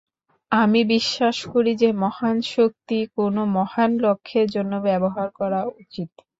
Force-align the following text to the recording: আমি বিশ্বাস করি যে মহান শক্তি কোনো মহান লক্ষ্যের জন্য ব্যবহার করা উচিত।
আমি 0.51 0.81
বিশ্বাস 0.93 1.37
করি 1.51 1.71
যে 1.81 1.89
মহান 2.03 2.37
শক্তি 2.49 2.97
কোনো 3.17 3.41
মহান 3.57 3.91
লক্ষ্যের 4.03 4.47
জন্য 4.55 4.73
ব্যবহার 4.87 5.27
করা 5.39 5.59
উচিত। 5.75 6.09